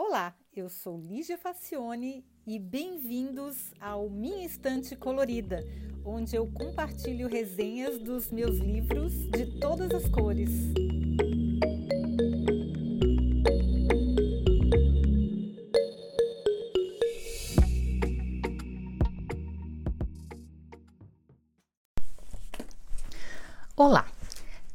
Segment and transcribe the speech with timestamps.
[0.00, 5.58] Olá, eu sou Lígia Facione e bem-vindos ao Minha Estante Colorida,
[6.04, 10.50] onde eu compartilho resenhas dos meus livros de todas as cores.
[23.76, 24.06] Olá!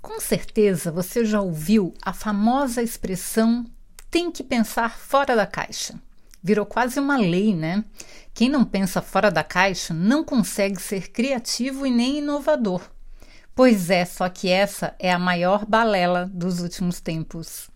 [0.00, 3.70] Com certeza você já ouviu a famosa expressão
[4.10, 5.94] tem que pensar fora da caixa.
[6.42, 7.84] Virou quase uma lei, né?
[8.34, 12.82] Quem não pensa fora da caixa não consegue ser criativo e nem inovador.
[13.54, 17.68] Pois é, só que essa é a maior balela dos últimos tempos.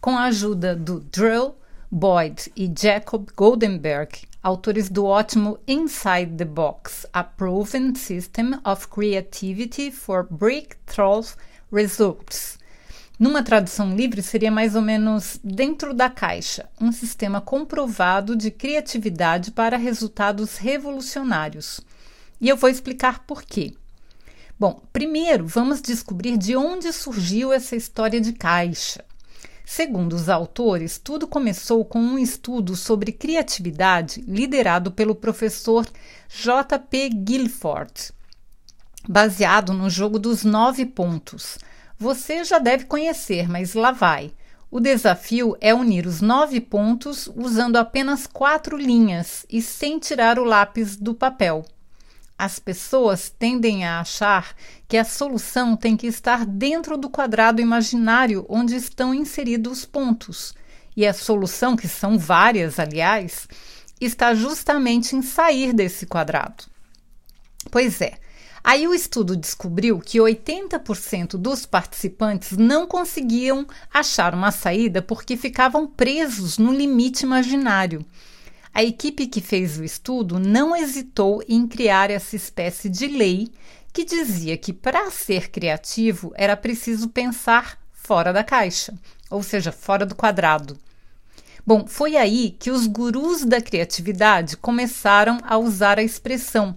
[0.00, 1.54] Com a ajuda do Drill,
[1.90, 9.90] Boyd e Jacob Goldenberg, autores do ótimo Inside the Box: A Proven System of Creativity
[9.90, 11.26] for Breakthrough
[11.70, 12.58] Results
[13.18, 19.50] numa tradução livre, seria mais ou menos dentro da caixa, um sistema comprovado de criatividade
[19.52, 21.80] para resultados revolucionários.
[22.38, 23.72] E eu vou explicar por quê.
[24.58, 29.02] Bom, primeiro vamos descobrir de onde surgiu essa história de caixa.
[29.64, 35.86] Segundo os autores, tudo começou com um estudo sobre criatividade liderado pelo professor
[36.28, 37.08] J.P.
[37.08, 38.12] Guilford,
[39.08, 41.58] baseado no jogo dos nove pontos
[41.98, 44.32] você já deve conhecer, mas lá vai.
[44.70, 50.44] O desafio é unir os nove pontos usando apenas quatro linhas e sem tirar o
[50.44, 51.64] lápis do papel.
[52.38, 54.54] As pessoas tendem a achar
[54.86, 60.54] que a solução tem que estar dentro do quadrado imaginário onde estão inseridos os pontos.
[60.94, 63.48] E a solução, que são várias, aliás,
[64.00, 66.64] está justamente em sair desse quadrado.
[67.70, 68.18] Pois é,
[68.66, 73.64] Aí o estudo descobriu que 80% dos participantes não conseguiam
[73.94, 78.04] achar uma saída porque ficavam presos no limite imaginário.
[78.74, 83.52] A equipe que fez o estudo não hesitou em criar essa espécie de lei
[83.92, 88.92] que dizia que para ser criativo era preciso pensar fora da caixa,
[89.30, 90.76] ou seja, fora do quadrado.
[91.64, 96.76] Bom, foi aí que os gurus da criatividade começaram a usar a expressão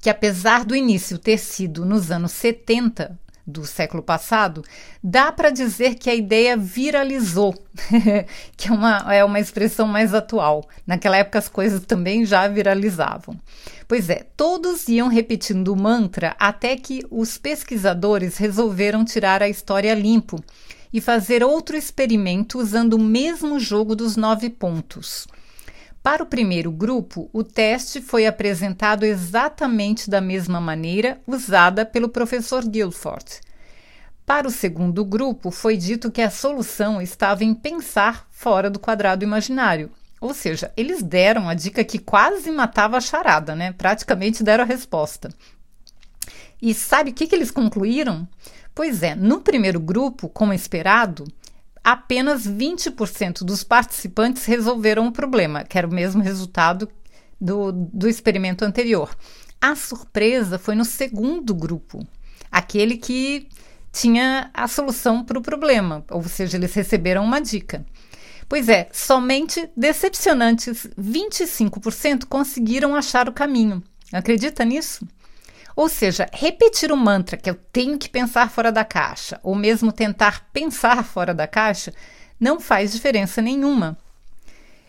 [0.00, 4.62] que apesar do início ter sido nos anos 70 do século passado,
[5.02, 7.54] dá para dizer que a ideia viralizou,
[8.56, 10.68] que é uma, é uma expressão mais atual.
[10.86, 13.38] Naquela época as coisas também já viralizavam.
[13.88, 19.92] Pois é, todos iam repetindo o mantra até que os pesquisadores resolveram tirar a história
[19.94, 20.42] limpo
[20.92, 25.26] e fazer outro experimento usando o mesmo jogo dos nove pontos.
[26.02, 32.66] Para o primeiro grupo, o teste foi apresentado exatamente da mesma maneira usada pelo professor
[32.66, 33.40] Guilford.
[34.26, 39.22] Para o segundo grupo, foi dito que a solução estava em pensar fora do quadrado
[39.22, 39.92] imaginário.
[40.20, 43.70] Ou seja, eles deram a dica que quase matava a charada, né?
[43.72, 45.32] Praticamente deram a resposta.
[46.60, 48.26] E sabe o que, que eles concluíram?
[48.74, 51.24] Pois é, no primeiro grupo, como esperado,
[51.82, 56.88] apenas 20% dos participantes resolveram o problema, que era o mesmo resultado
[57.40, 59.14] do, do experimento anterior.
[59.60, 62.06] A surpresa foi no segundo grupo,
[62.50, 63.48] aquele que
[63.92, 67.84] tinha a solução para o problema, ou seja, eles receberam uma dica.
[68.48, 73.82] Pois é, somente decepcionantes 25% conseguiram achar o caminho.
[74.12, 75.06] Acredita nisso?
[75.74, 79.92] Ou seja, repetir o mantra que eu tenho que pensar fora da caixa, ou mesmo
[79.92, 81.92] tentar pensar fora da caixa,
[82.38, 83.96] não faz diferença nenhuma.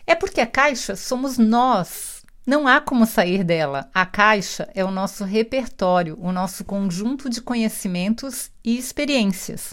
[0.06, 2.22] É porque a caixa somos nós.
[2.46, 3.88] Não há como sair dela.
[3.94, 9.72] A caixa é o nosso repertório, o nosso conjunto de conhecimentos e experiências.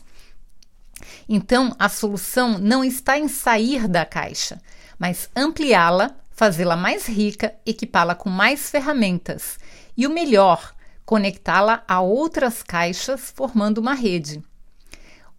[1.28, 4.62] Então, a solução não está em sair da caixa,
[4.98, 9.60] mas ampliá-la, fazê-la mais rica, equipá-la com mais ferramentas.
[9.98, 10.74] E o melhor,
[11.06, 14.42] conectá-la a outras caixas, formando uma rede.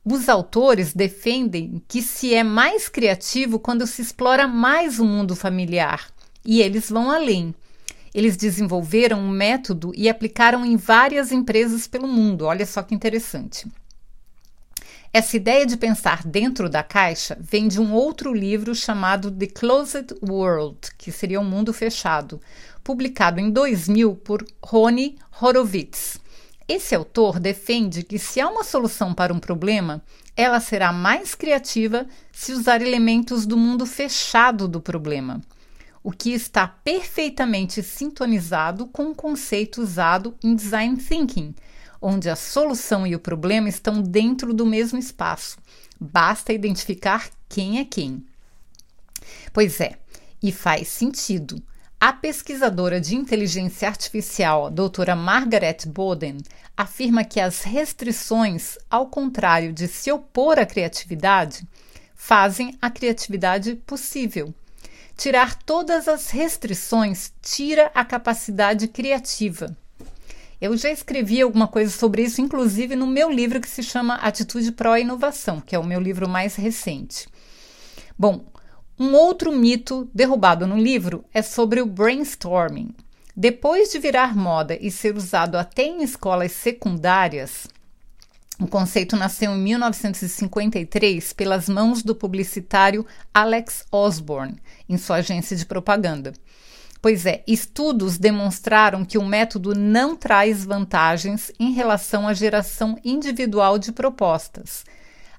[0.05, 6.11] Os autores defendem que se é mais criativo quando se explora mais o mundo familiar,
[6.45, 7.55] e eles vão além.
[8.13, 12.45] Eles desenvolveram um método e aplicaram em várias empresas pelo mundo.
[12.45, 13.67] Olha só que interessante.
[15.15, 20.07] Essa ideia de pensar dentro da caixa vem de um outro livro chamado The Closed
[20.27, 22.41] World, que seria um mundo fechado,
[22.83, 26.21] publicado em 2000 por Rony Horowitz.
[26.69, 30.03] Esse autor defende que se há uma solução para um problema,
[30.37, 35.41] ela será mais criativa se usar elementos do mundo fechado do problema,
[36.03, 41.55] o que está perfeitamente sintonizado com o conceito usado em design thinking,
[42.01, 45.59] onde a solução e o problema estão dentro do mesmo espaço.
[46.01, 48.25] Basta identificar quem é quem.
[49.53, 49.99] Pois é,
[50.43, 51.63] e faz sentido.
[52.05, 56.39] A pesquisadora de inteligência artificial, doutora Margaret Boden,
[56.77, 61.65] afirma que as restrições, ao contrário de se opor à criatividade,
[62.17, 64.53] fazem a criatividade possível.
[65.17, 69.77] Tirar todas as restrições tira a capacidade criativa.
[70.61, 74.73] Eu já escrevi alguma coisa sobre isso, inclusive no meu livro que se chama Atitude
[74.73, 77.29] Pró-Inovação, que é o meu livro mais recente.
[78.19, 78.45] Bom,
[78.99, 82.95] um outro mito derrubado no livro é sobre o brainstorming.
[83.35, 87.67] Depois de virar moda e ser usado até em escolas secundárias,
[88.61, 95.67] o conceito nasceu em 1953 pelas mãos do publicitário Alex Osborne, em sua agência de
[95.67, 96.33] propaganda.
[97.01, 103.79] Pois é, estudos demonstraram que o método não traz vantagens em relação à geração individual
[103.79, 104.85] de propostas.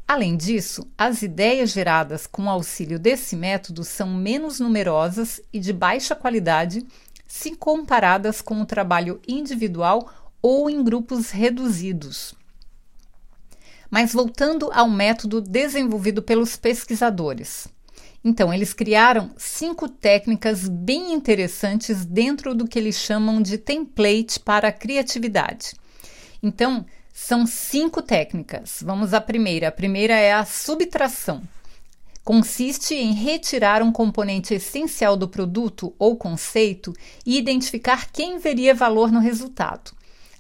[0.08, 6.16] Além disso, as ideias geradas com auxílio desse método são menos numerosas e de baixa
[6.16, 6.86] qualidade
[7.26, 10.08] se comparadas com o trabalho individual
[10.42, 12.36] ou em grupos reduzidos.
[13.90, 17.68] Mas voltando ao método desenvolvido pelos pesquisadores.
[18.24, 24.70] Então, eles criaram cinco técnicas bem interessantes dentro do que eles chamam de template para
[24.70, 25.74] a criatividade.
[26.42, 28.80] Então, são cinco técnicas.
[28.84, 29.68] Vamos à primeira.
[29.68, 31.44] A primeira é a subtração.
[32.24, 36.92] Consiste em retirar um componente essencial do produto ou conceito
[37.24, 39.92] e identificar quem veria valor no resultado.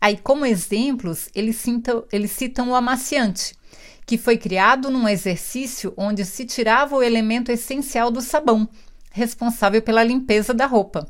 [0.01, 3.55] Aí, como exemplos, eles citam, eles citam o amaciante,
[4.05, 8.67] que foi criado num exercício onde se tirava o elemento essencial do sabão,
[9.11, 11.07] responsável pela limpeza da roupa.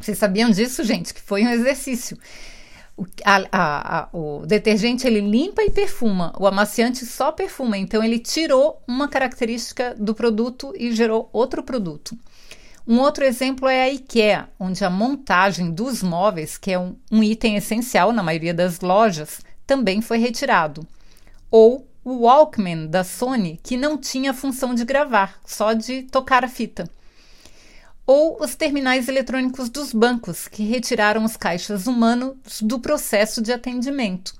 [0.00, 1.14] Vocês sabiam disso, gente?
[1.14, 2.18] Que foi um exercício.
[2.96, 8.04] O, a, a, a, o detergente ele limpa e perfuma, o amaciante só perfuma, então
[8.04, 12.16] ele tirou uma característica do produto e gerou outro produto.
[12.86, 17.22] Um outro exemplo é a IKEA, onde a montagem dos móveis, que é um, um
[17.22, 20.86] item essencial na maioria das lojas, também foi retirado.
[21.50, 26.48] Ou o Walkman da Sony, que não tinha função de gravar, só de tocar a
[26.48, 26.88] fita.
[28.06, 34.34] Ou os terminais eletrônicos dos bancos, que retiraram os caixas humanos do processo de atendimento.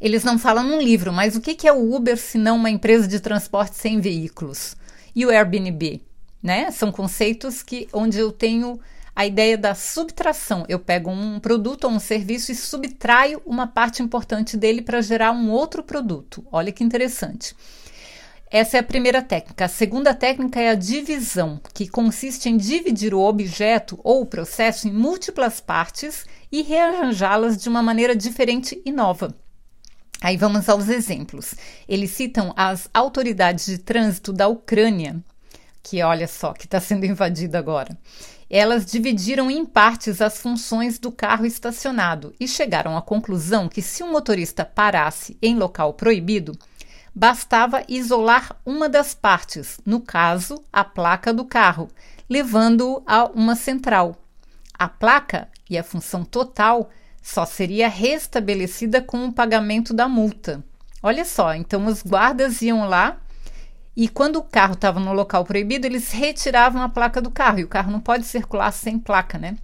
[0.00, 3.08] Eles não falam num livro, mas o que é o Uber se não uma empresa
[3.08, 4.76] de transporte sem veículos?
[5.14, 6.02] E o Airbnb?
[6.42, 6.70] Né?
[6.70, 8.78] São conceitos que onde eu tenho
[9.16, 10.64] a ideia da subtração.
[10.68, 15.32] Eu pego um produto ou um serviço e subtraio uma parte importante dele para gerar
[15.32, 16.44] um outro produto.
[16.50, 17.54] Olha que interessante.
[18.50, 19.64] Essa é a primeira técnica.
[19.64, 24.86] A segunda técnica é a divisão, que consiste em dividir o objeto ou o processo
[24.86, 29.34] em múltiplas partes e rearranjá-las de uma maneira diferente e nova.
[30.20, 31.54] Aí vamos aos exemplos.
[31.88, 35.16] Eles citam as autoridades de trânsito da Ucrânia,
[35.82, 37.98] que olha só, que está sendo invadida agora
[38.56, 44.02] elas dividiram em partes as funções do carro estacionado e chegaram à conclusão que se
[44.02, 46.56] um motorista parasse em local proibido,
[47.14, 51.88] bastava isolar uma das partes, no caso, a placa do carro,
[52.28, 54.16] levando-o a uma central.
[54.76, 56.90] A placa e a função total
[57.22, 60.62] só seria restabelecida com o pagamento da multa.
[61.02, 63.18] Olha só, então os guardas iam lá
[63.96, 67.60] e quando o carro estava no local proibido, eles retiravam a placa do carro.
[67.60, 69.56] E o carro não pode circular sem placa, né?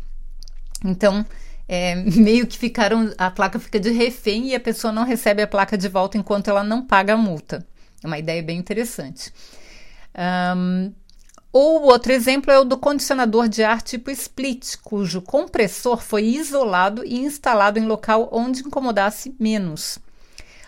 [0.85, 1.27] Então,
[1.71, 3.15] é, meio que ficaram.
[3.17, 6.49] A placa fica de refém e a pessoa não recebe a placa de volta enquanto
[6.49, 7.65] ela não paga a multa.
[8.03, 9.33] É uma ideia bem interessante.
[10.57, 10.93] Um,
[11.53, 17.05] ou outro exemplo é o do condicionador de ar tipo split, cujo compressor foi isolado
[17.05, 19.99] e instalado em local onde incomodasse menos.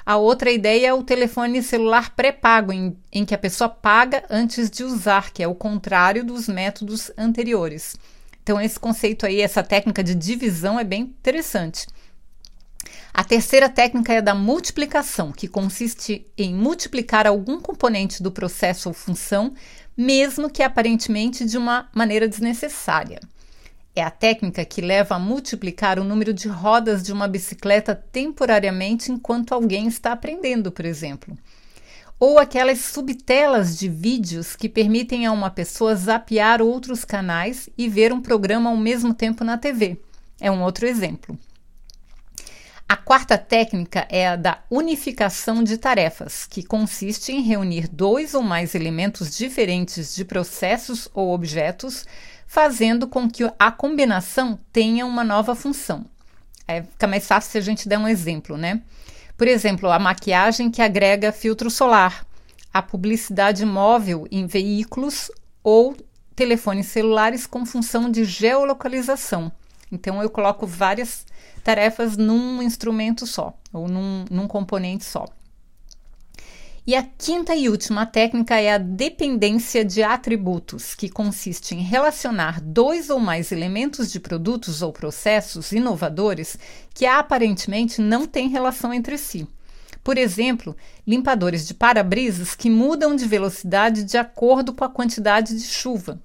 [0.04, 4.70] A outra ideia é o telefone celular pré-pago, em, em que a pessoa paga antes
[4.70, 7.96] de usar, que é o contrário dos métodos anteriores.
[8.42, 11.86] Então, esse conceito aí, essa técnica de divisão é bem interessante.
[13.14, 18.94] A terceira técnica é da multiplicação, que consiste em multiplicar algum componente do processo ou
[18.94, 19.54] função,
[19.96, 23.20] mesmo que aparentemente de uma maneira desnecessária.
[23.94, 29.12] É a técnica que leva a multiplicar o número de rodas de uma bicicleta temporariamente
[29.12, 31.36] enquanto alguém está aprendendo, por exemplo.
[32.24, 38.12] Ou aquelas subtelas de vídeos que permitem a uma pessoa zapear outros canais e ver
[38.12, 40.00] um programa ao mesmo tempo na TV.
[40.40, 41.36] É um outro exemplo.
[42.88, 48.42] A quarta técnica é a da unificação de tarefas, que consiste em reunir dois ou
[48.44, 52.06] mais elementos diferentes de processos ou objetos
[52.46, 56.06] fazendo com que a combinação tenha uma nova função.
[56.68, 58.80] É, fica mais fácil se a gente der um exemplo, né?
[59.36, 62.26] Por exemplo, a maquiagem que agrega filtro solar,
[62.72, 65.30] a publicidade móvel em veículos
[65.62, 65.96] ou
[66.34, 69.52] telefones celulares com função de geolocalização.
[69.90, 71.26] Então eu coloco várias
[71.62, 75.26] tarefas num instrumento só, ou num, num componente só.
[76.84, 82.60] E a quinta e última técnica é a dependência de atributos, que consiste em relacionar
[82.60, 86.58] dois ou mais elementos de produtos ou processos inovadores
[86.92, 89.46] que aparentemente não têm relação entre si.
[90.02, 95.64] Por exemplo, limpadores de para-brisas que mudam de velocidade de acordo com a quantidade de
[95.64, 96.20] chuva.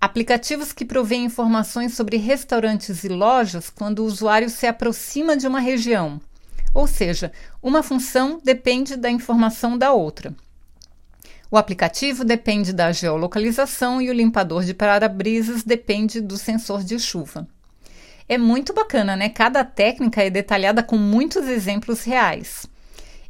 [0.00, 5.60] Aplicativos que provêm informações sobre restaurantes e lojas quando o usuário se aproxima de uma
[5.60, 6.18] região.
[6.72, 10.34] Ou seja, uma função depende da informação da outra.
[11.50, 17.48] O aplicativo depende da geolocalização e o limpador de para-brisas depende do sensor de chuva.
[18.28, 19.28] É muito bacana, né?
[19.28, 22.66] Cada técnica é detalhada com muitos exemplos reais.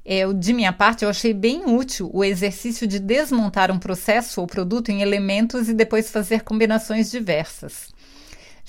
[0.04, 4.46] Eu, de minha parte, eu achei bem útil o exercício de desmontar um processo ou
[4.46, 7.88] produto em elementos e depois fazer combinações diversas.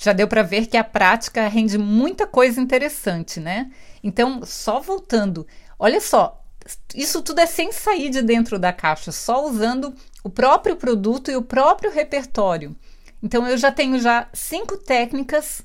[0.02, 3.70] Já deu para ver que a prática rende muita coisa interessante, né?
[4.02, 5.46] Então, só voltando,
[5.78, 6.44] olha só,
[6.92, 9.94] isso tudo é sem sair de dentro da caixa, só usando
[10.24, 12.74] o próprio produto e o próprio repertório.
[13.22, 15.62] Então, eu já tenho já cinco técnicas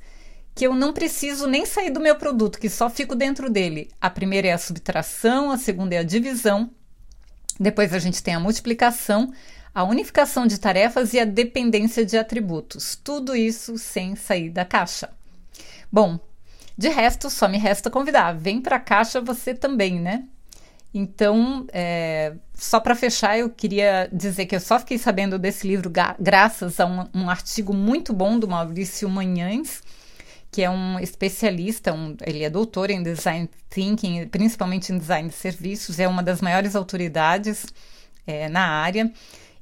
[0.53, 3.89] que eu não preciso nem sair do meu produto, que só fico dentro dele.
[3.99, 6.69] A primeira é a subtração, a segunda é a divisão,
[7.59, 9.33] depois a gente tem a multiplicação,
[9.77, 12.95] a unificação de tarefas e a dependência de atributos.
[13.03, 15.07] Tudo isso sem sair da caixa.
[15.91, 16.19] Bom,
[16.75, 18.33] de resto, só me resta convidar.
[18.33, 20.23] Vem para a caixa você também, né?
[20.91, 25.91] Então, é, só para fechar, eu queria dizer que eu só fiquei sabendo desse livro
[26.19, 29.83] graças a um, um artigo muito bom do Maurício Manhães,
[30.49, 35.35] que é um especialista, um, ele é doutor em design thinking, principalmente em design de
[35.35, 37.67] serviços, é uma das maiores autoridades
[38.25, 39.13] é, na área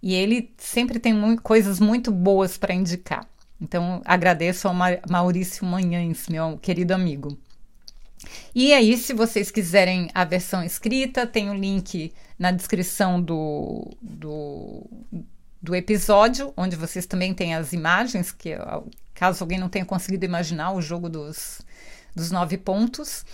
[0.06, 3.28] e ele sempre tem muito, coisas muito boas para indicar.
[3.60, 4.74] Então, agradeço ao
[5.10, 7.36] Maurício Manhães, meu querido amigo.
[8.54, 13.98] E aí, se vocês quiserem a versão escrita, tem o um link na descrição do,
[14.00, 14.86] do,
[15.60, 18.52] do, episódio, onde vocês também têm as imagens, que
[19.16, 21.62] caso alguém não tenha conseguido imaginar o jogo dos,
[22.16, 23.26] dos nove pontos.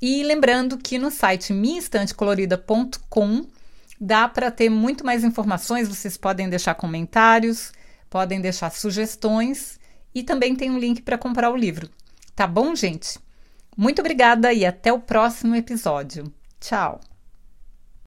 [0.00, 3.44] E lembrando que no site minhaestantecolorida.com
[4.00, 7.72] Dá para ter muito mais informações, vocês podem deixar comentários,
[8.10, 9.78] podem deixar sugestões
[10.14, 11.88] e também tem um link para comprar o livro.
[12.34, 13.18] Tá bom, gente?
[13.76, 16.32] Muito obrigada e até o próximo episódio.
[16.60, 17.13] Tchau!